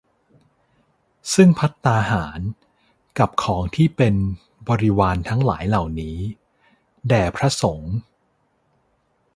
[1.33, 2.39] ซึ่งภัตตาหาร
[3.19, 4.15] กับของที่เป็น
[4.69, 6.17] บริวารทั้งหลายเหล่านี้
[7.07, 7.93] แด่พระสงฆ์